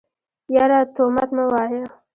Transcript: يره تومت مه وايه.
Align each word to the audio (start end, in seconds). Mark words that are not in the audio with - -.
يره 0.55 0.79
تومت 0.95 1.29
مه 1.35 1.43
وايه. 1.51 1.83